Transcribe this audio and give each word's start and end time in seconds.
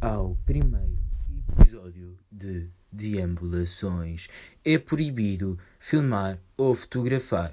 ao 0.00 0.36
primeiro 0.44 0.98
episódio 1.58 2.18
de 2.30 2.68
Deambulações. 2.92 4.28
É 4.64 4.78
proibido 4.78 5.58
filmar 5.78 6.38
ou 6.56 6.74
fotografar. 6.74 7.52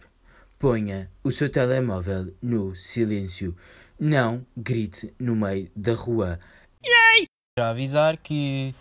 Ponha 0.60 1.10
o 1.24 1.32
seu 1.32 1.50
telemóvel 1.50 2.34
no 2.42 2.76
silêncio. 2.76 3.56
Não 4.00 4.46
grite 4.56 5.14
no 5.20 5.36
meio 5.36 5.70
da 5.76 5.94
rua. 5.94 6.40
Já 7.58 7.70
avisar 7.70 8.18
que 8.18 8.74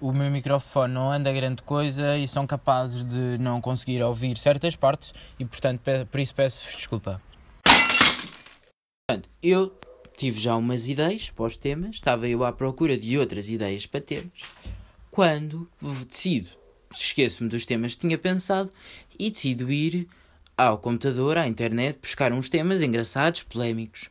o 0.00 0.12
meu 0.12 0.30
microfone 0.30 0.92
não 0.92 1.12
anda 1.12 1.32
grande 1.32 1.62
coisa 1.62 2.16
e 2.16 2.26
são 2.26 2.46
capazes 2.46 3.04
de 3.04 3.38
não 3.38 3.60
conseguir 3.60 4.02
ouvir 4.02 4.36
certas 4.36 4.74
partes 4.74 5.14
e, 5.38 5.44
portanto, 5.44 5.82
por 6.10 6.20
isso 6.20 6.34
peço-vos 6.34 6.74
desculpa. 6.74 7.22
Portanto, 9.06 9.28
eu 9.42 9.72
tive 10.16 10.40
já 10.40 10.56
umas 10.56 10.88
ideias 10.88 11.30
para 11.30 11.44
os 11.44 11.56
temas, 11.56 11.96
estava 11.96 12.28
eu 12.28 12.44
à 12.44 12.52
procura 12.52 12.96
de 12.96 13.18
outras 13.18 13.48
ideias 13.48 13.86
para 13.86 14.00
temas, 14.00 14.40
quando 15.10 15.68
decido, 16.08 16.50
esqueço-me 16.94 17.48
dos 17.48 17.66
temas 17.66 17.94
que 17.94 18.00
tinha 18.00 18.18
pensado 18.18 18.70
e 19.18 19.30
decido 19.30 19.70
ir 19.70 20.08
ao 20.56 20.78
computador, 20.78 21.36
à 21.36 21.46
internet, 21.46 21.98
buscar 22.00 22.32
uns 22.32 22.48
temas 22.48 22.82
engraçados, 22.82 23.42
polémicos. 23.42 24.08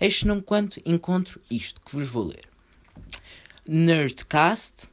Eis 0.00 0.22
não 0.24 0.40
quanto 0.40 0.80
encontro 0.84 1.40
isto 1.50 1.80
que 1.80 1.96
vos 1.96 2.06
vou 2.06 2.24
ler. 2.24 2.48
Nerdcast, 3.66 4.88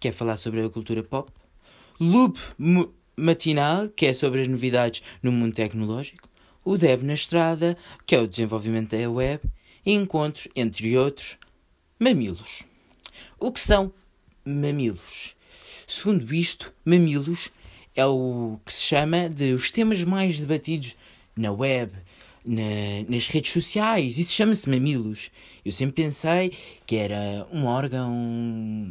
que 0.00 0.08
é 0.08 0.12
falar 0.12 0.36
sobre 0.36 0.62
a 0.62 0.70
cultura 0.70 1.02
pop. 1.02 1.30
Loop 2.00 2.38
Matinal, 3.16 3.88
que 3.88 4.06
é 4.06 4.14
sobre 4.14 4.40
as 4.42 4.48
novidades 4.48 5.02
no 5.22 5.30
mundo 5.30 5.54
tecnológico. 5.54 6.28
O 6.64 6.78
Dev 6.78 7.02
na 7.02 7.14
Estrada, 7.14 7.76
que 8.06 8.14
é 8.14 8.20
o 8.20 8.26
desenvolvimento 8.26 8.96
da 8.96 9.10
web. 9.10 9.42
E 9.84 9.92
encontro, 9.92 10.50
entre 10.56 10.96
outros, 10.96 11.36
mamilos. 11.98 12.62
O 13.38 13.52
que 13.52 13.60
são 13.60 13.92
mamilos? 14.44 15.34
Segundo 15.86 16.32
isto, 16.34 16.72
mamilos 16.84 17.50
é 17.94 18.04
o 18.06 18.58
que 18.64 18.72
se 18.72 18.82
chama 18.82 19.28
de 19.28 19.52
os 19.52 19.70
temas 19.70 20.02
mais 20.02 20.38
debatidos 20.40 20.96
na 21.36 21.52
web, 21.52 21.92
na- 22.44 23.04
nas 23.08 23.26
redes 23.28 23.52
sociais. 23.52 24.18
Isso 24.18 24.32
chama-se 24.32 24.68
mamilos. 24.68 25.30
Eu 25.64 25.72
sempre 25.72 26.02
pensei 26.02 26.52
que 26.86 26.96
era 26.96 27.46
um 27.52 27.66
órgão 27.66 28.10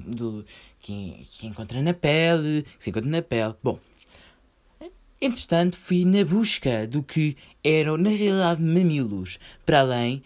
do, 0.08 0.46
que, 0.80 1.28
que 1.32 1.48
encontra 1.48 1.82
na 1.82 1.94
pele, 1.94 2.64
que 2.78 2.84
se 2.84 2.90
encontra 2.92 3.10
na 3.10 3.22
pele. 3.22 3.56
Bom, 3.64 3.80
entretanto 5.22 5.78
fui 5.78 6.06
na 6.06 6.24
busca 6.24 6.86
do 6.88 7.02
que 7.02 7.36
eram 7.64 7.98
na 7.98 8.10
realidade 8.10 8.62
mamilos, 8.62 9.40
para 9.66 9.80
além 9.82 10.22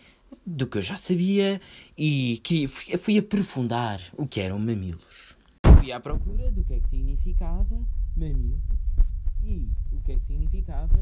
do 0.48 0.66
que 0.66 0.78
eu 0.78 0.82
já 0.82 0.96
sabia 0.96 1.60
e 1.98 2.40
queria, 2.42 2.70
fui, 2.70 3.18
aprofundar 3.18 4.00
o 4.18 4.26
que 4.26 4.40
eram 4.40 4.58
mamilos. 4.58 5.36
Fui 5.78 5.92
à 5.92 6.00
procura 6.00 6.50
do 6.52 6.64
que 6.64 6.76
é 6.76 6.80
que 6.80 6.88
significava 6.88 7.78
mamilos 8.16 8.64
e 9.44 9.70
o 9.92 10.02
que 10.04 10.14
é 10.14 10.16
que 10.16 10.26
significava 10.26 10.98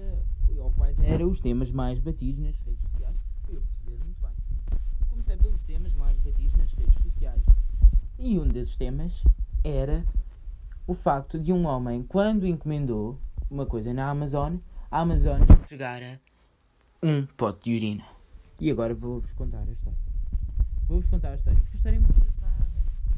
ou 0.57 0.71
quais 0.71 0.97
eram 0.99 1.29
os 1.29 1.39
temas 1.39 1.69
mais 1.69 1.99
batidos 1.99 2.43
nas 2.43 2.59
redes 2.61 2.81
sociais 2.81 3.15
para 3.43 3.53
eu 3.53 3.61
perceber 3.61 4.03
muito 4.03 4.19
bem. 4.19 4.79
Comecei 5.09 5.37
pelos 5.37 5.61
temas 5.61 5.93
mais 5.93 6.17
batidos 6.17 6.53
nas 6.53 6.73
redes 6.73 6.95
sociais. 7.03 7.43
E 8.17 8.39
um 8.39 8.47
desses 8.47 8.75
temas 8.75 9.23
era 9.63 10.03
o 10.87 10.95
facto 10.95 11.37
de 11.37 11.53
um 11.53 11.65
homem, 11.67 12.03
quando 12.03 12.47
encomendou 12.47 13.19
uma 13.49 13.65
coisa 13.65 13.93
na 13.93 14.09
Amazon, 14.09 14.55
a 14.89 15.01
Amazon 15.01 15.41
entregara 15.41 16.19
um 17.03 17.25
pote 17.25 17.69
de 17.69 17.75
urina. 17.75 18.14
E 18.59 18.71
agora 18.71 18.93
vou-vos 18.93 19.31
contar 19.33 19.59
a 19.59 19.71
história. 19.71 19.99
Vou-vos 20.87 21.09
contar 21.09 21.31
a 21.31 21.35
história, 21.35 21.59
porque 21.59 21.73
a 21.73 21.77
história 21.77 21.97
é 21.97 21.99
muito 21.99 22.15
engraçada. 22.15 22.67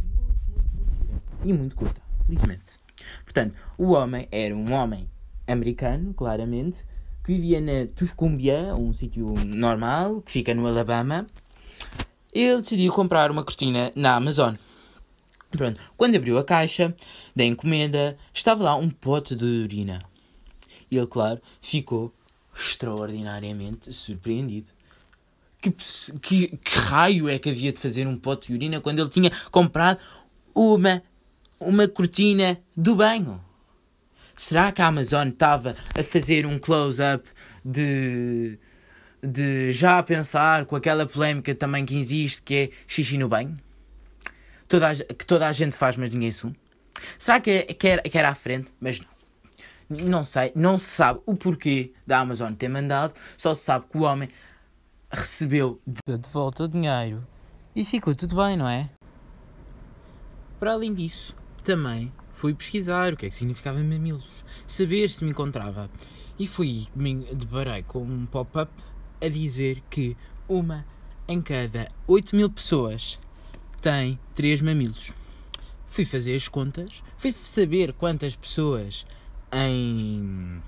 Muito, 0.03 0.49
muito, 0.49 0.75
muito 0.75 1.05
gira. 1.05 1.21
E 1.43 1.53
muito 1.53 1.75
curta, 1.75 2.01
felizmente. 2.25 2.73
Portanto, 3.23 3.55
o 3.77 3.91
homem 3.91 4.27
era 4.31 4.55
um 4.55 4.73
homem 4.73 5.07
americano, 5.47 6.13
claramente, 6.13 6.83
que 7.23 7.33
vivia 7.33 7.61
na 7.61 7.87
Tuscumbia, 7.95 8.73
um 8.75 8.93
sítio 8.93 9.33
normal, 9.45 10.21
que 10.21 10.31
fica 10.31 10.53
no 10.53 10.65
Alabama. 10.65 11.27
Ele 12.33 12.61
decidiu 12.61 12.91
comprar 12.93 13.29
uma 13.29 13.43
cortina 13.43 13.91
na 13.95 14.15
Amazon. 14.15 14.55
Pronto, 15.51 15.79
quando 15.95 16.15
abriu 16.15 16.37
a 16.37 16.43
caixa 16.43 16.95
da 17.35 17.45
encomenda, 17.45 18.17
estava 18.33 18.63
lá 18.63 18.75
um 18.75 18.89
pote 18.89 19.35
de 19.35 19.45
urina. 19.45 20.03
Ele, 20.91 21.07
claro, 21.07 21.41
ficou 21.61 22.13
extraordinariamente 22.55 23.93
surpreendido. 23.93 24.76
Que, 25.71 26.19
que, 26.19 26.57
que 26.57 26.77
raio 26.77 27.29
é 27.29 27.37
que 27.39 27.49
havia 27.49 27.71
de 27.71 27.79
fazer 27.79 28.07
um 28.07 28.17
pote 28.17 28.47
de 28.47 28.53
urina 28.53 28.81
quando 28.81 28.99
ele 28.99 29.09
tinha 29.09 29.31
comprado 29.51 29.99
uma, 30.55 31.01
uma 31.59 31.87
cortina 31.87 32.59
do 32.75 32.95
banho? 32.95 33.41
Será 34.35 34.71
que 34.71 34.81
a 34.81 34.87
Amazon 34.87 35.29
estava 35.29 35.75
a 35.97 36.03
fazer 36.03 36.45
um 36.45 36.59
close-up 36.59 37.27
de, 37.65 38.59
de 39.21 39.73
já 39.73 39.97
a 39.97 40.03
pensar 40.03 40.65
com 40.65 40.75
aquela 40.75 41.05
polémica 41.05 41.53
também 41.55 41.85
que 41.85 41.97
existe 41.97 42.41
que 42.43 42.55
é 42.55 42.69
xixi 42.87 43.17
no 43.17 43.27
banho? 43.27 43.57
Toda 44.67 44.91
a, 44.91 44.95
que 44.95 45.25
toda 45.25 45.47
a 45.47 45.51
gente 45.51 45.75
faz, 45.75 45.97
mas 45.97 46.13
ninguém 46.13 46.29
assume? 46.29 46.55
Será 47.17 47.39
que, 47.39 47.63
que, 47.63 47.87
era, 47.87 48.01
que 48.03 48.17
era 48.17 48.29
à 48.29 48.35
frente? 48.35 48.69
Mas 48.79 48.99
não. 48.99 49.17
Não 49.89 50.23
sei, 50.23 50.51
não 50.53 50.77
se 50.77 50.89
sabe 50.89 51.21
o 51.25 51.33
porquê 51.33 51.93
da 52.05 52.19
Amazon 52.19 52.53
ter 52.53 52.67
mandado, 52.67 53.13
só 53.37 53.53
se 53.53 53.63
sabe 53.63 53.85
que 53.89 53.97
o 53.97 54.01
homem 54.01 54.27
recebeu 55.11 55.79
de, 55.85 56.01
volta 56.31 56.63
o 56.63 56.67
dinheiro 56.67 57.25
e 57.75 57.83
ficou 57.83 58.15
tudo 58.15 58.35
bem, 58.35 58.57
não 58.57 58.67
é? 58.67 58.89
Para 60.59 60.73
além 60.73 60.93
disso, 60.93 61.35
também 61.63 62.11
fui 62.33 62.53
pesquisar 62.53 63.13
o 63.13 63.17
que 63.17 63.25
é 63.25 63.29
que 63.29 63.35
significava 63.35 63.79
mamilos, 63.79 64.43
saber 64.65 65.09
se 65.09 65.23
me 65.23 65.31
encontrava 65.31 65.89
e 66.37 66.47
fui 66.47 66.87
me 66.95 67.25
deparei 67.33 67.83
com 67.83 68.01
um 68.01 68.25
pop-up 68.25 68.71
a 69.21 69.27
dizer 69.27 69.81
que 69.89 70.15
uma 70.47 70.85
em 71.27 71.41
cada 71.41 71.89
8 72.07 72.35
mil 72.35 72.49
pessoas 72.49 73.19
tem 73.81 74.19
3 74.35 74.61
mamilos. 74.61 75.13
Fui 75.87 76.05
fazer 76.05 76.35
as 76.35 76.47
contas, 76.47 77.03
fui 77.17 77.31
saber 77.31 77.93
quantas 77.93 78.35
pessoas 78.35 79.05
em 79.51 80.61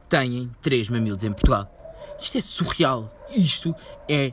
têm 0.09 0.51
3 0.63 0.91
mamilos 0.91 1.25
em 1.25 1.33
Portugal. 1.33 1.78
Isto 2.21 2.39
é 2.39 2.41
surreal. 2.41 3.15
Isto 3.35 3.75
é 4.09 4.33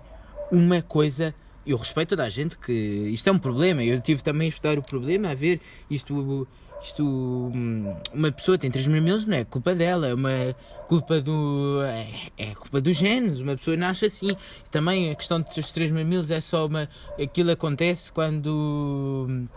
uma 0.51 0.81
coisa. 0.81 1.33
Eu 1.65 1.77
respeito 1.77 2.09
toda 2.09 2.23
a 2.23 2.29
gente 2.29 2.57
que 2.57 2.71
isto 2.71 3.27
é 3.27 3.31
um 3.31 3.39
problema. 3.39 3.83
Eu 3.83 3.99
tive 4.01 4.21
também 4.23 4.45
a 4.45 4.49
estudar 4.49 4.77
o 4.77 4.81
problema, 4.81 5.31
a 5.31 5.35
ver 5.35 5.59
isto. 5.89 6.47
Isto, 6.83 7.03
hum, 7.03 7.95
uma 8.13 8.31
pessoa 8.31 8.59
tem 8.59 8.69
três 8.69 8.85
mamilos, 8.87 9.25
não 9.25 9.35
é 9.35 9.43
culpa 9.43 9.73
dela, 9.73 10.07
é 10.07 10.13
uma 10.13 10.55
culpa 10.87 11.19
do. 11.19 11.81
É, 11.83 12.29
é 12.37 12.53
culpa 12.53 12.79
dos 12.79 12.95
genes, 12.95 13.39
uma 13.39 13.55
pessoa 13.57 13.75
nasce 13.75 14.05
assim. 14.05 14.29
Também 14.69 15.09
a 15.09 15.15
questão 15.15 15.41
dos 15.41 15.71
três 15.71 15.89
mamilos 15.89 16.29
é 16.29 16.39
só 16.39 16.67
uma. 16.67 16.87
Aquilo 17.19 17.49
acontece 17.49 18.11
quando. 18.11 19.25
hum, 19.27 19.47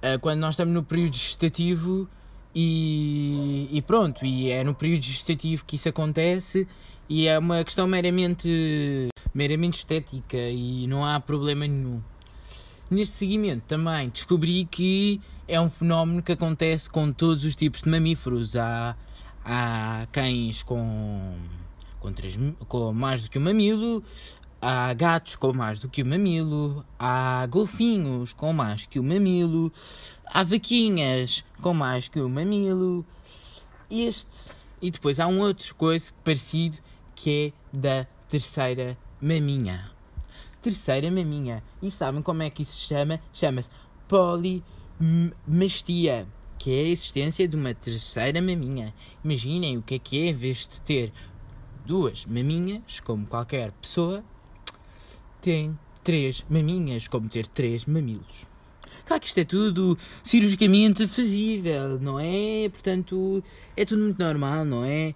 eh, 0.00 0.18
quando 0.18 0.38
nós 0.40 0.54
estamos 0.54 0.72
no 0.72 0.82
período 0.82 1.16
gestativo 1.16 2.08
e, 2.54 3.37
e 3.70 3.82
pronto, 3.82 4.24
e 4.24 4.50
é 4.50 4.64
no 4.64 4.74
período 4.74 5.02
gestativo 5.02 5.64
que 5.64 5.76
isso 5.76 5.88
acontece 5.88 6.66
e 7.08 7.26
é 7.26 7.38
uma 7.38 7.64
questão 7.64 7.86
meramente, 7.86 9.08
meramente 9.32 9.78
estética 9.78 10.36
e 10.36 10.86
não 10.86 11.04
há 11.04 11.18
problema 11.18 11.66
nenhum. 11.66 12.02
Neste 12.90 13.16
seguimento 13.16 13.64
também 13.66 14.08
descobri 14.08 14.66
que 14.70 15.20
é 15.46 15.60
um 15.60 15.70
fenómeno 15.70 16.22
que 16.22 16.32
acontece 16.32 16.88
com 16.88 17.10
todos 17.12 17.44
os 17.44 17.56
tipos 17.56 17.82
de 17.82 17.90
mamíferos. 17.90 18.56
Há, 18.56 18.96
há 19.44 20.06
cães 20.12 20.62
com, 20.62 21.34
com, 22.00 22.12
três, 22.12 22.38
com 22.68 22.92
mais 22.92 23.24
do 23.24 23.30
que 23.30 23.38
um 23.38 23.42
mamilo, 23.42 24.02
há 24.60 24.92
gatos 24.92 25.36
com 25.36 25.52
mais 25.52 25.80
do 25.80 25.88
que 25.88 26.02
um 26.02 26.08
mamilo, 26.08 26.84
há 26.98 27.46
golfinhos 27.46 28.32
com 28.32 28.52
mais 28.52 28.86
que 28.86 29.00
um 29.00 29.02
mamilo, 29.02 29.72
há 30.26 30.42
vaquinhas 30.42 31.44
com 31.62 31.72
mais 31.72 32.08
que 32.08 32.20
um 32.20 32.28
mamilo. 32.28 33.04
Este. 33.90 34.50
E 34.80 34.90
depois 34.90 35.18
há 35.18 35.26
um 35.26 35.40
outro 35.40 35.74
coisa 35.74 36.12
parecido 36.22 36.78
que 37.14 37.52
é 37.72 37.76
da 37.76 38.06
terceira 38.28 38.96
maminha. 39.20 39.90
Terceira 40.62 41.10
maminha. 41.10 41.62
E 41.82 41.90
sabem 41.90 42.22
como 42.22 42.42
é 42.42 42.50
que 42.50 42.62
isso 42.62 42.74
se 42.74 42.88
chama? 42.88 43.20
Chama-se 43.32 43.70
polimastia, 44.06 46.26
que 46.58 46.70
é 46.70 46.80
a 46.80 46.88
existência 46.88 47.48
de 47.48 47.56
uma 47.56 47.74
terceira 47.74 48.40
maminha. 48.40 48.94
Imaginem 49.24 49.78
o 49.78 49.82
que 49.82 49.94
é 49.94 49.98
que 49.98 50.22
é, 50.22 50.30
em 50.30 50.34
vez 50.34 50.68
de 50.68 50.80
ter 50.80 51.12
duas 51.84 52.26
maminhas, 52.26 53.00
como 53.00 53.26
qualquer 53.26 53.72
pessoa, 53.72 54.22
tem 55.40 55.76
três 56.04 56.44
maminhas, 56.48 57.08
como 57.08 57.28
ter 57.28 57.46
três 57.46 57.84
mamilos. 57.84 58.46
Claro 59.08 59.22
que 59.22 59.28
isto 59.28 59.38
é 59.38 59.44
tudo 59.44 59.96
cirurgicamente 60.22 61.08
fazível, 61.08 61.98
não 61.98 62.20
é? 62.20 62.68
Portanto, 62.68 63.42
é 63.74 63.82
tudo 63.82 64.02
muito 64.02 64.22
normal, 64.22 64.66
não 64.66 64.84
é? 64.84 65.14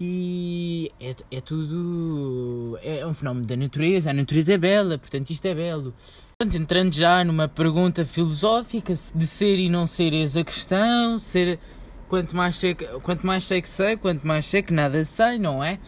E 0.00 0.90
é, 0.98 1.14
é 1.30 1.40
tudo. 1.42 2.78
É 2.82 3.06
um 3.06 3.12
fenómeno 3.12 3.44
da 3.44 3.54
natureza, 3.54 4.10
a 4.10 4.14
natureza 4.14 4.54
é 4.54 4.56
bela, 4.56 4.96
portanto, 4.96 5.28
isto 5.28 5.44
é 5.44 5.54
belo. 5.54 5.92
Portanto, 6.38 6.56
entrando 6.56 6.94
já 6.94 7.22
numa 7.22 7.46
pergunta 7.46 8.02
filosófica 8.02 8.94
de 9.14 9.26
ser 9.26 9.58
e 9.58 9.68
não 9.68 9.86
ser 9.86 10.14
eis 10.14 10.38
a 10.38 10.42
questão, 10.42 11.18
ser. 11.18 11.58
Quanto 12.08 12.34
mais 12.34 12.56
sei, 12.56 12.74
quanto 12.74 13.26
mais 13.26 13.44
sei 13.44 13.60
que 13.60 13.68
sei, 13.68 13.98
quanto 13.98 14.26
mais 14.26 14.46
sei 14.46 14.62
que 14.62 14.72
nada 14.72 15.04
sei, 15.04 15.38
não 15.38 15.62
é? 15.62 15.78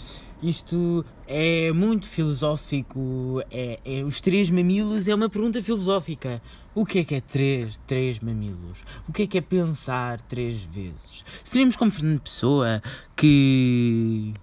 Isto 0.43 1.06
é 1.26 1.73
muito 1.73 2.06
filosófico. 2.06 3.43
É, 3.50 3.81
é, 3.84 4.02
os 4.02 4.20
três 4.20 4.49
mamilos 4.49 5.08
é 5.08 5.14
uma 5.14 5.28
pergunta 5.28 5.62
filosófica. 5.62 6.40
O 6.75 6.84
que 6.84 7.00
é 7.00 7.05
que 7.05 7.14
é 7.14 7.20
três, 7.20 7.81
três 7.87 8.20
mamilos? 8.20 8.84
O 9.08 9.12
que 9.12 9.23
é 9.23 9.26
que 9.26 9.38
é 9.38 9.40
pensar 9.40 10.20
três 10.23 10.62
vezes? 10.62 11.25
Seríamos 11.43 11.76
como 11.76 11.90
Fernando 11.90 12.20
Pessoa 12.20 12.82
que. 13.14 14.34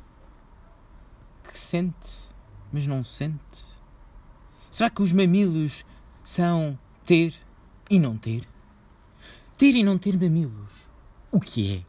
que 1.50 1.60
sente, 1.60 2.12
mas 2.72 2.88
não 2.88 3.04
sente? 3.04 3.74
Será 4.70 4.90
que 4.90 5.02
os 5.02 5.12
mamilos 5.12 5.86
são 6.24 6.78
ter 7.06 7.36
e 7.90 8.00
não 8.00 8.18
ter? 8.18 8.48
Ter 9.58 9.76
e 9.76 9.84
não 9.84 9.98
ter 9.98 10.20
mamilos. 10.20 10.72
O 11.32 11.40
que 11.40 11.78
é? 11.78 11.84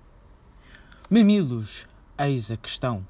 Mamilos, 1.11 1.87
eis 2.19 2.51
a 2.51 2.57
questão. 2.57 3.07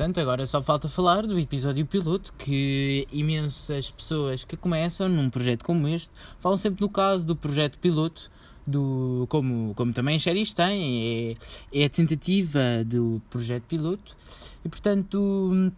Portanto, 0.00 0.18
agora 0.18 0.46
só 0.46 0.62
falta 0.62 0.88
falar 0.88 1.26
do 1.26 1.38
episódio 1.38 1.84
piloto 1.84 2.32
que 2.38 3.06
imensas 3.12 3.90
pessoas 3.90 4.46
que 4.46 4.56
começam 4.56 5.10
num 5.10 5.28
projeto 5.28 5.62
como 5.62 5.86
este 5.86 6.08
falam 6.38 6.56
sempre 6.56 6.80
no 6.80 6.88
caso 6.88 7.26
do 7.26 7.36
projeto 7.36 7.76
piloto, 7.76 8.30
do, 8.66 9.26
como, 9.28 9.74
como 9.74 9.92
também 9.92 10.16
as 10.16 10.22
séries 10.22 10.54
têm, 10.54 11.36
é, 11.72 11.80
é 11.82 11.84
a 11.84 11.90
tentativa 11.90 12.82
do 12.86 13.20
projeto 13.28 13.64
piloto 13.64 14.16
e 14.64 14.70
portanto 14.70 15.70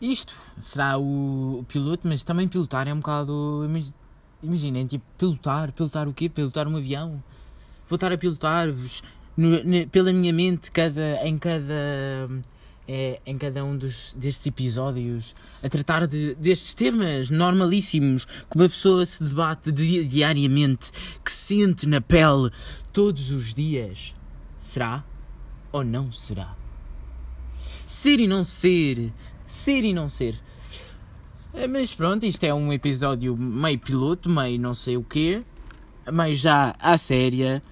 isto 0.00 0.34
será 0.58 0.98
o, 0.98 1.60
o 1.60 1.64
piloto, 1.68 2.08
mas 2.08 2.24
também 2.24 2.48
pilotar 2.48 2.88
é 2.88 2.92
um 2.92 2.98
bocado. 2.98 3.70
Imaginem, 4.42 4.84
tipo, 4.88 5.04
pilotar, 5.16 5.70
pilotar 5.70 6.08
o 6.08 6.12
quê? 6.12 6.28
Pilotar 6.28 6.66
um 6.66 6.76
avião. 6.76 7.22
Vou 7.88 7.94
estar 7.94 8.10
a 8.10 8.18
pilotar-vos 8.18 9.00
pela 9.92 10.12
minha 10.12 10.32
mente 10.32 10.72
cada, 10.72 11.24
em 11.24 11.38
cada 11.38 12.28
é, 12.86 13.20
em 13.24 13.36
cada 13.38 13.64
um 13.64 13.76
dos, 13.76 14.14
destes 14.16 14.46
episódios 14.46 15.34
a 15.62 15.68
tratar 15.68 16.06
de, 16.06 16.34
destes 16.34 16.74
temas 16.74 17.30
normalíssimos 17.30 18.24
que 18.24 18.56
uma 18.56 18.68
pessoa 18.68 19.04
se 19.06 19.22
debate 19.22 19.72
di 19.72 20.04
diariamente, 20.04 20.90
que 21.24 21.32
sente 21.32 21.86
na 21.86 22.00
pele 22.00 22.50
todos 22.92 23.30
os 23.30 23.54
dias. 23.54 24.14
Será 24.60 25.04
ou 25.72 25.82
não 25.82 26.12
será? 26.12 26.54
Ser 27.86 28.20
e 28.20 28.26
não 28.26 28.44
ser, 28.44 29.12
ser 29.46 29.84
e 29.84 29.92
não 29.92 30.08
ser. 30.08 30.36
É, 31.52 31.66
mas 31.68 31.92
pronto, 31.92 32.26
isto 32.26 32.44
é 32.44 32.52
um 32.52 32.72
episódio 32.72 33.36
meio 33.36 33.78
piloto, 33.78 34.28
meio 34.28 34.58
não 34.58 34.74
sei 34.74 34.96
o 34.96 35.04
quê, 35.04 35.42
meio 36.10 36.34
já 36.34 36.74
à 36.78 36.98
séria. 36.98 37.62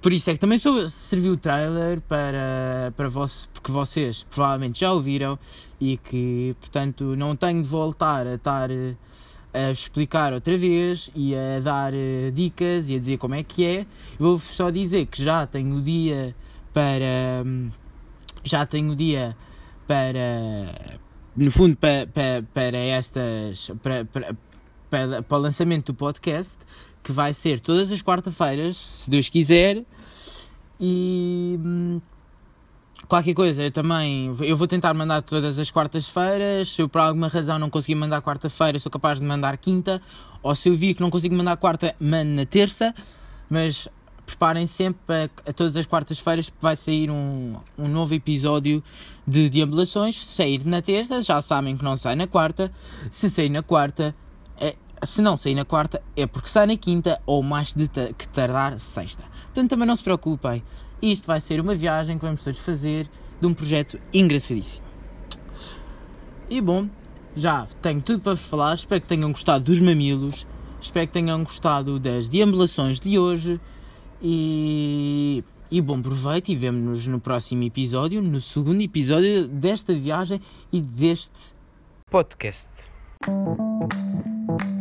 Por 0.00 0.12
isso 0.12 0.30
é 0.30 0.34
que 0.34 0.38
também 0.38 0.58
sou, 0.58 0.88
serviu 0.88 1.32
o 1.32 1.36
trailer 1.36 2.00
para, 2.02 2.92
para 2.96 3.08
vos, 3.08 3.48
porque 3.52 3.72
vocês 3.72 4.24
provavelmente 4.30 4.80
já 4.80 4.92
ouviram 4.92 5.38
e 5.80 5.96
que, 5.96 6.54
portanto, 6.60 7.16
não 7.16 7.34
tenho 7.34 7.62
de 7.62 7.68
voltar 7.68 8.26
a 8.26 8.34
estar 8.34 8.70
a 9.52 9.70
explicar 9.70 10.32
outra 10.32 10.56
vez 10.56 11.10
e 11.14 11.34
a 11.34 11.60
dar 11.60 11.92
eh, 11.94 12.30
dicas 12.32 12.88
e 12.90 12.96
a 12.96 12.98
dizer 12.98 13.18
como 13.18 13.34
é 13.34 13.42
que 13.42 13.64
é. 13.64 13.86
Vou 14.18 14.38
só 14.38 14.70
dizer 14.70 15.06
que 15.06 15.24
já 15.24 15.46
tenho 15.46 15.76
o 15.76 15.82
dia 15.82 16.34
para. 16.72 17.44
Já 18.44 18.66
tenho 18.66 18.92
o 18.92 18.96
dia 18.96 19.36
para. 19.86 20.98
No 21.36 21.50
fundo, 21.50 21.76
para, 21.76 22.06
para, 22.06 22.42
para 22.54 22.78
estas. 22.78 23.70
Para, 23.82 24.04
para, 24.04 24.36
para, 24.90 25.22
para 25.22 25.38
o 25.38 25.40
lançamento 25.40 25.92
do 25.92 25.94
podcast 25.94 26.52
que 27.02 27.12
vai 27.12 27.32
ser 27.32 27.60
todas 27.60 27.90
as 27.90 28.02
quarta-feiras, 28.02 28.76
se 28.76 29.10
Deus 29.10 29.28
quiser. 29.28 29.82
E 30.80 31.58
hum, 31.64 31.98
qualquer 33.08 33.34
coisa, 33.34 33.62
eu 33.62 33.72
também 33.72 34.34
eu 34.40 34.56
vou 34.56 34.66
tentar 34.66 34.92
mandar 34.94 35.22
todas 35.22 35.58
as 35.58 35.70
quartas-feiras. 35.70 36.68
Se 36.68 36.82
eu 36.82 36.88
por 36.88 37.00
alguma 37.00 37.28
razão 37.28 37.58
não 37.58 37.70
conseguir 37.70 37.94
mandar 37.94 38.20
quarta-feira, 38.20 38.78
sou 38.78 38.90
capaz 38.90 39.18
de 39.18 39.24
mandar 39.24 39.56
quinta. 39.56 40.02
Ou 40.42 40.54
se 40.54 40.68
eu 40.68 40.76
vi 40.76 40.94
que 40.94 41.00
não 41.00 41.10
consigo 41.10 41.34
mandar 41.34 41.56
quarta, 41.56 41.94
mando 41.98 42.32
na 42.32 42.44
terça. 42.44 42.94
Mas 43.48 43.88
preparem 44.26 44.66
sempre 44.66 45.00
para 45.06 45.30
a 45.46 45.52
todas 45.54 45.74
as 45.74 45.86
quartas-feiras 45.86 46.52
vai 46.60 46.76
sair 46.76 47.10
um, 47.10 47.56
um 47.78 47.88
novo 47.88 48.12
episódio 48.12 48.82
de 49.26 49.48
deambulações. 49.48 50.26
Se 50.26 50.34
sair 50.34 50.66
na 50.66 50.82
terça, 50.82 51.22
já 51.22 51.40
sabem 51.40 51.76
que 51.76 51.82
não 51.82 51.96
sai 51.96 52.14
na 52.14 52.26
quarta. 52.26 52.70
Se 53.10 53.30
sair 53.30 53.48
na 53.48 53.62
quarta, 53.62 54.14
é, 54.60 54.76
se 55.04 55.22
não 55.22 55.36
sair 55.36 55.54
na 55.54 55.64
quarta, 55.64 56.02
é 56.16 56.26
porque 56.26 56.48
sai 56.48 56.66
na 56.66 56.76
quinta 56.76 57.20
ou 57.24 57.42
mais 57.42 57.72
de 57.72 57.88
que 57.88 58.28
tardar 58.28 58.78
sexta. 58.78 59.24
Portanto, 59.44 59.70
também 59.70 59.86
não 59.86 59.96
se 59.96 60.02
preocupem. 60.02 60.62
Isto 61.00 61.26
vai 61.26 61.40
ser 61.40 61.60
uma 61.60 61.74
viagem 61.74 62.18
que 62.18 62.24
vamos 62.24 62.42
todos 62.42 62.58
fazer 62.60 63.08
de 63.40 63.46
um 63.46 63.54
projeto 63.54 63.98
engraçadíssimo. 64.12 64.86
E 66.50 66.60
bom, 66.60 66.88
já 67.36 67.66
tenho 67.80 68.02
tudo 68.02 68.20
para 68.20 68.34
vos 68.34 68.44
falar. 68.44 68.74
Espero 68.74 69.00
que 69.00 69.06
tenham 69.06 69.30
gostado 69.30 69.64
dos 69.64 69.80
mamilos. 69.80 70.46
Espero 70.80 71.06
que 71.06 71.12
tenham 71.12 71.42
gostado 71.44 71.98
das 71.98 72.28
deambulações 72.28 72.98
de 72.98 73.18
hoje. 73.18 73.60
E, 74.20 75.44
e 75.70 75.80
bom 75.80 76.02
proveito 76.02 76.50
e 76.50 76.56
vemo-nos 76.56 77.06
no 77.06 77.20
próximo 77.20 77.62
episódio, 77.62 78.20
no 78.20 78.40
segundo 78.40 78.80
episódio 78.80 79.46
desta 79.46 79.94
viagem 79.94 80.40
e 80.72 80.80
deste 80.80 81.54
podcast. 82.10 82.97
Thank 83.20 84.62
you. 84.62 84.77